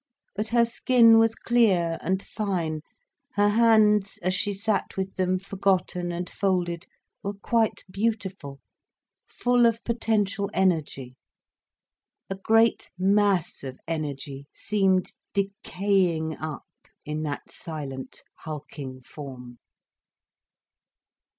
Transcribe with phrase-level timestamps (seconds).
[0.35, 2.81] But her skin was clear and fine,
[3.33, 6.87] her hands, as she sat with them forgotten and folded,
[7.21, 8.61] were quite beautiful,
[9.27, 11.17] full of potential energy.
[12.31, 16.65] A great mass of energy seemed decaying up
[17.05, 19.59] in that silent, hulking form.